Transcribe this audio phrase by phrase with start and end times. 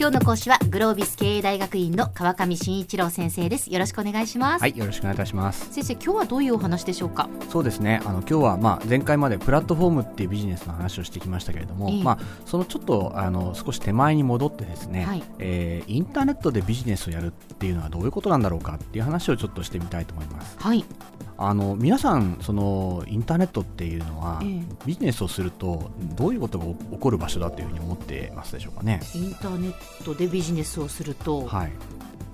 [0.00, 3.70] 今日の講師はグロービス経営大学院の川上真一郎先生です。
[3.70, 4.62] よろしくお願いします。
[4.62, 5.70] はいよろしくお願いいたします。
[5.74, 7.28] 先生今日はどういうお話でしょうか？
[7.50, 8.00] そうですね。
[8.06, 12.02] あの今日はまあ前回までプラットフォームっていうビジネスの話をしてきましたけれども、え。
[12.02, 20.56] まあそのちょっとあの少し手前に戻ってですね、はい、えー、インターネットでビジネスをやるっていうのはどういうことなんだろうかっていう話をちょっとしてみたいと思います。
[20.58, 20.82] はい
[21.42, 29.00] あの皆さんそのインターネットっていうのは、えビジネスをするとどういうことが起こる場所だというふうに思ってますでしょうかね？
[29.14, 31.72] インターネットでビジネスをすると、はい、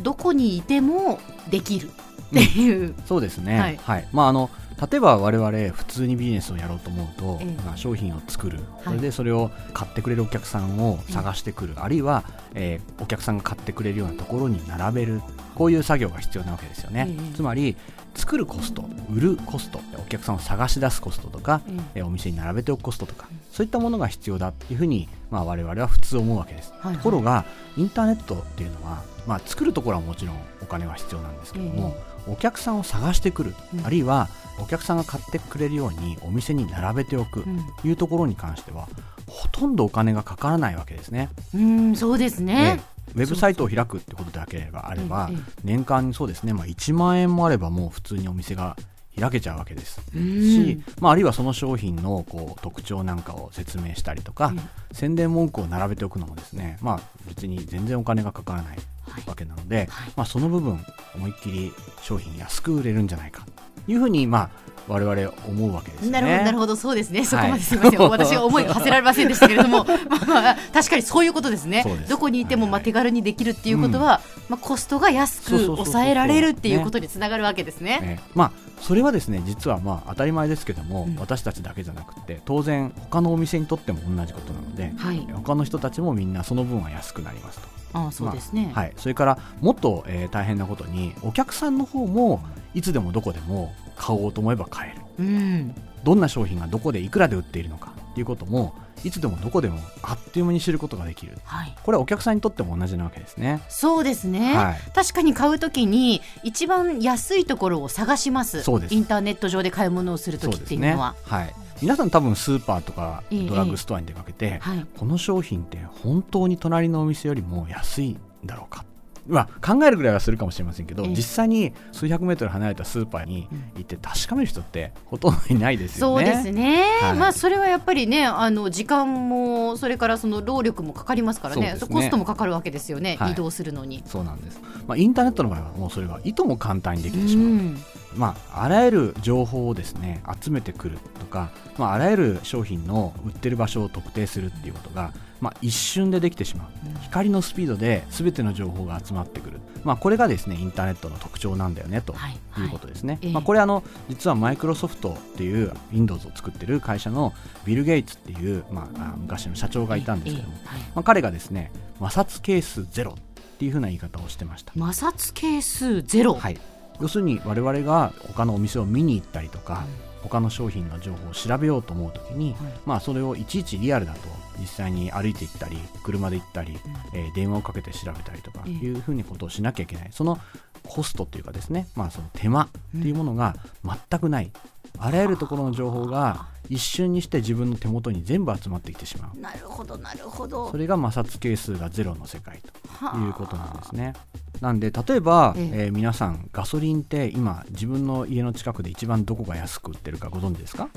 [0.00, 1.90] どこにいてもできるっ
[2.32, 4.50] ていう、うん、そうですね、はい、はい、まああの
[4.90, 12.22] 例えば我々普通にビジネスをやろうと思うと、ええ、まあ、商品を作る、それでそれを買ってくれるお客さんを探してくる、あるいは、
[12.54, 15.20] えー、お客さんが買ってくれるようなところに並べる。
[15.56, 17.76] こういう作業が必要なわけですよね、つまり
[18.18, 21.62] 作るコスト売るコストお客さんを探し出すコストとか、
[21.94, 27.44] えお店に並べておくコストとかそういったものが必要だっていうふうに、まあ、我々は普通思うわけです、はいはい、ところが
[27.76, 34.28] インターネットっていうのは、まあ、作るところはもちろんお金は必要なんですけども、お客さんを探してくる、あるいは
[34.60, 37.44] お客さんが買ってくれるようにお店に並べておく
[37.80, 38.88] というところに関しては、
[39.26, 41.28] ほとんどお金がかからないわけですね。
[41.54, 42.82] うんそうですね
[43.14, 45.30] ウェブサイトを開くってことだけがあれば
[45.64, 48.76] 年間にそうですね、まあ、1万円もあればもう普通にお店が
[49.20, 50.00] 開けちゃうわけです。
[50.12, 54.52] し、まあ、あるいはその商品のこう特徴なんかを説明したりとか、
[54.92, 58.78] 宣伝文句を並べておくのもですね、まあ、別に全然お金がかからない
[59.26, 60.78] わけなので、まあ、その部分
[61.16, 63.44] 思いっきり商品安く売れるんじゃないか。
[63.44, 63.52] と
[63.88, 64.50] いうふうに、まあ、
[64.88, 66.10] 我々思うわけですね。
[66.10, 67.24] なるほど、なるほど、そうですね。
[67.24, 68.00] そこまですみません。
[68.00, 71.84] はい、私は思いが馳せられませんでしたけれども、 まあ、まあ、確かにそういうことですね。
[72.04, 78.00] すどこにいても、まあ、手軽にできるっていうことは、はいまあ、コストが安く抑えられるっていうことにつながるわけですね。
[78.00, 87.68] ねまあ、それはですね、実はまあ当たり前ですけども、うん、私たちだけじゃなくて、当然他のお店にとっても同じことなので、はい、他の人たちもみんなその分は安くなりますと。
[87.94, 92.42] あそうですね、まあ、はい、それからもっと、えー、大変なことにお客さんの方も
[92.78, 95.74] いつでもどこでも買おうと思えば買える、うん、
[96.04, 98.72] どんな商品がどこでいくらで売っているのかっていうことも
[99.02, 103.60] いつでもどこでもあっという間に知ることができる、はい、これはお客さんにとっても同じなわけですね。
[103.68, 108.62] そうですね、はい、確かに買うときに一番安いところを探します。
[108.62, 108.94] そうです。
[108.94, 111.54] インターネット上で買い物をするときっていうのは、ね、はい。
[111.80, 118.84] 皆さん多分スーパーとかドラッグストアに出かけて、ええはい、この商品って本当に隣のお店よりも安いんだろうか
[119.28, 126.26] まあ、考えるぐらいはするかもしれませんけど、実際に数百メートル離れたスーパーに行って確かめる人ってほとんどいないですよね。
[126.26, 134.02] そうですね、はい、まあ、それはやっぱりねあの時間もそれからその労力もかかりますからね、ね、コストもかかるわけですよね、はい、移動するのに。
[134.06, 137.46] そうなんです、まあ、インターネットの場合はもうそれがいとも簡単にできてしまう。
[137.46, 137.78] うん。
[138.16, 146.68] まあ、あらゆる情報をですね集めてくるとか、まあ、あらゆる商品の売ってる場所を特定するっていうことがまあ、一瞬でできてしまう、
[147.02, 152.14] 光のスピードで全ての情報が集まってくる、まあ、これがですねインターネットの特徴なんだよねと
[152.58, 157.32] いうことですね、はいはい、まあ、これあの実はマイクロソフトっていう Windows を作ってる会社の
[157.64, 164.72] ビル・ゲイツっていう、まあ、昔の社長がいたんですけども、はい、まあ、彼がですね摩擦係数ゼロっていうふうな言い方をしてました。
[164.72, 166.58] 摩擦係数ゼロ、はい、
[167.00, 172.56] 要するに我々が他のお店を見に行ったりとか、うん、他の商品の情報を調べようと思うときに、
[172.86, 174.20] まあ、それをいちいちリアルだと
[174.58, 180.38] 実際に歩いて行ったり車で行ったり、うん、えー、電話をかけて調べたりとかいうふうにことをしなきゃいけない、その
[180.82, 182.68] コストっていうかですね、まあ、その手間っ
[183.00, 184.50] ていうものが全くない、
[184.98, 189.40] あらゆるところの情報が一瞬にして自分の手元に全部集まってきてしまう。
[189.40, 190.70] なるほどなるほど。
[190.70, 194.14] それが摩擦係数がゼロの世界ということなんですね
[194.60, 195.88] なんで例えば、ええ。
[195.88, 200.88] ー、皆さんガソリンって今自分の家の近くで一番どこが安く売ってるかご存知ですか？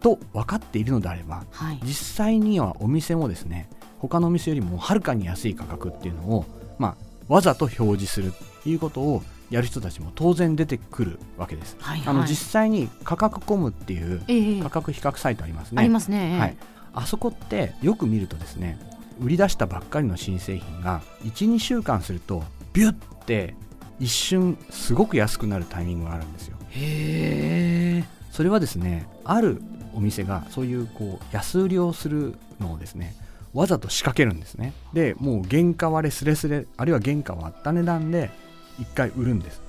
[0.00, 3.68] と分かっているのであれば、はい、実際にはお店もですね
[3.98, 6.44] 他のお店よりもはるかに安い価格っていうのを、
[6.78, 6.96] ま
[7.28, 11.76] あ、わざと表示するっていうことをやる人たちも当然出てくるわけです。
[11.78, 15.80] はいはい、あの実際に価格コムっていう価格比較サイトありますね。
[15.80, 16.38] ありますね。
[16.38, 16.56] はい。
[16.94, 18.78] あそこってよく見るとですね、
[19.20, 23.54] 売り出したばっかりの新製品が1、2週間するとビュッて
[23.98, 26.56] 一瞬すごく安くなるタイミングがあるんですよ。
[26.70, 28.04] へえ。
[28.30, 29.62] それはですね、ある
[29.94, 33.14] お店がそういうこう安売りをするのをですね、
[33.54, 34.74] わざと仕掛けるんですね。
[34.92, 38.30] で、もう原価割れすれすれ、あるいは原価割った値段で
[38.78, 39.62] 1回売るんです、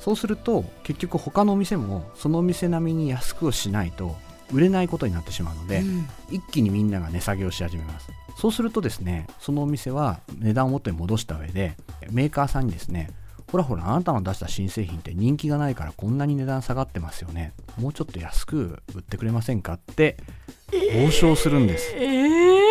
[0.00, 4.16] そうすると結局他のお店もその店並みに安くをしないと
[4.52, 8.10] 売れないことになってしまうので、うん、一気にみんなが値下げをし始めます。
[8.36, 11.76] そうするとですねそのお店は値段を元に戻した上で
[12.10, 13.10] メーカーさんにですね
[13.50, 17.52] ほらほらあなたの出した新製品って人気がないからこんなに値段下がってますよね。
[17.78, 20.16] もうちょっと安く売ってくれませんかって
[20.72, 22.63] 交渉するんです、えー、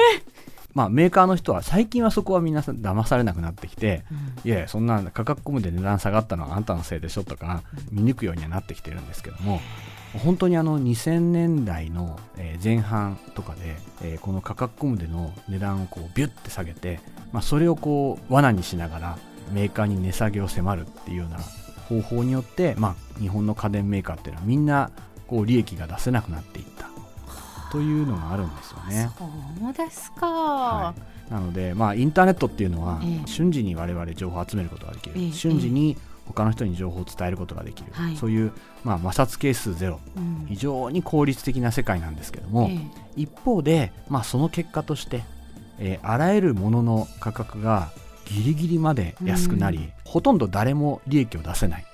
[0.73, 9.61] まあ、メーカーの人は最近はそこは皆さん騙されなくなってきて、うん、いやいやそんな価格コムで値段下がったのはあんたのせいでしょとか見抜くようにはなってきてるんですけども
[10.23, 12.19] 本当にあの2000年代の
[12.63, 13.55] 前半とか
[14.01, 16.99] でこの価格コムでの値段をこうビュッて下げて、
[17.31, 19.17] まあ、それをこう罠にしながら
[19.51, 21.37] メーカーに値下げを迫るっていうような
[21.89, 24.91] 方法によって、まあ、日本の家電メーカーっていうのはみんな
[25.27, 26.72] こう利益が出せなくなっていった
[27.73, 29.09] というのがあるんですよね。
[29.17, 30.93] そうですか、は
[31.27, 35.97] い、なので、まあ、インターネットっていうのは、瞬時に我々情報を集めることができる、え瞬時に
[36.27, 38.51] 他の人に情報を伝えることができる、え、そういう、
[38.83, 42.69] まあ、摩擦係数ゼロ、うん、非常に効率的な世界なんですけども、
[43.15, 45.23] 一方で、まあ、その結果として、
[45.79, 47.89] えー、あらゆるものの価格が
[48.25, 51.85] ギリギリまで安くなり、うん、ほとんど誰も利益を出せない、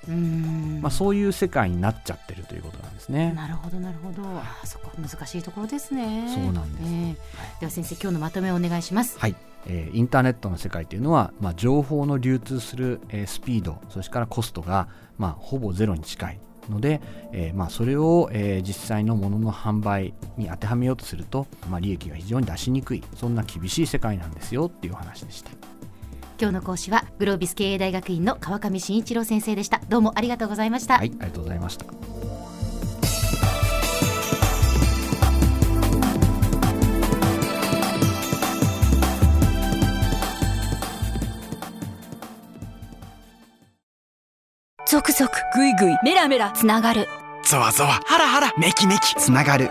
[0.80, 3.32] まあ、そういう世界になっちゃってるということなんですね。
[3.32, 6.26] なるほどなるほど、あそこ難しいところですね。
[6.34, 9.18] そうなんです、えー、では先生今日のまとめをお願いします。
[9.18, 9.34] はい。
[9.66, 14.88] えー、インターネットの世界というのは、まあ、情報の流通する、えー、スピードそれからコストが、
[15.18, 16.40] まあ、ほぼゼロに近い
[16.70, 17.00] ので、
[17.32, 25.50] えーまあ、それを、えー、実際のものの販売に当てはめようとすると、まあ、利益が非常に出しにくいそんな厳しい世界なんですよっていう話でした。
[26.40, 29.82] 今日の講師はグロービス経営大学院の川上真一郎先生でした。
[29.90, 30.94] どうもありがとうございました。
[30.94, 31.84] はいありがとうございました。
[44.86, 47.06] 続々ぐいぐいメラメラつながる。
[47.44, 49.14] ゾワゾワハラハラメキメキ。
[49.16, 49.70] つながる